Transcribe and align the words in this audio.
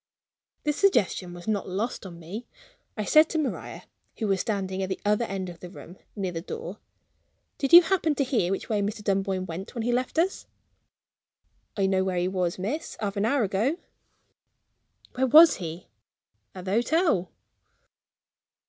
The 0.63 0.73
suggestion 0.73 1.31
was 1.31 1.47
not 1.47 1.69
lost 1.69 2.07
on 2.07 2.17
me. 2.17 2.47
I 2.97 3.05
said 3.05 3.29
to 3.29 3.37
Maria 3.37 3.83
who 4.17 4.25
was 4.27 4.41
standing 4.41 4.81
at 4.81 4.89
the 4.89 4.99
other 5.05 5.25
end 5.25 5.47
of 5.47 5.59
the 5.59 5.69
room, 5.69 5.95
near 6.15 6.31
the 6.31 6.41
door 6.41 6.79
"Did 7.59 7.71
you 7.71 7.83
happen 7.83 8.15
to 8.15 8.23
hear 8.23 8.49
which 8.51 8.67
way 8.67 8.81
Mr. 8.81 9.03
Dunboyne 9.03 9.45
went 9.45 9.75
when 9.75 9.83
he 9.83 9.91
left 9.91 10.17
us?" 10.17 10.47
"I 11.77 11.85
know 11.85 12.03
where 12.03 12.17
he 12.17 12.27
was, 12.27 12.57
miss, 12.57 12.97
half 12.99 13.15
an 13.15 13.25
hour 13.25 13.43
ago." 13.43 13.77
"Where 15.13 15.27
was 15.27 15.57
he?" 15.57 15.87
"At 16.55 16.65
the 16.65 16.71
hotel." 16.71 17.29